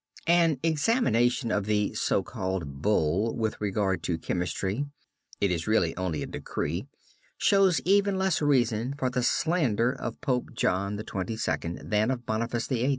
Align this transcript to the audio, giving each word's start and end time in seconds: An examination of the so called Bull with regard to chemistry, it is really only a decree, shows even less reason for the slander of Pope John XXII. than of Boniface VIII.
An 0.25 0.57
examination 0.63 1.51
of 1.51 1.67
the 1.67 1.93
so 1.93 2.23
called 2.23 2.81
Bull 2.81 3.35
with 3.37 3.61
regard 3.61 4.01
to 4.01 4.17
chemistry, 4.17 4.87
it 5.39 5.51
is 5.51 5.67
really 5.67 5.95
only 5.95 6.23
a 6.23 6.25
decree, 6.25 6.87
shows 7.37 7.79
even 7.85 8.17
less 8.17 8.41
reason 8.41 8.95
for 8.97 9.11
the 9.11 9.21
slander 9.21 9.91
of 9.91 10.19
Pope 10.19 10.55
John 10.55 10.97
XXII. 10.97 11.77
than 11.83 12.09
of 12.09 12.25
Boniface 12.25 12.65
VIII. 12.65 12.89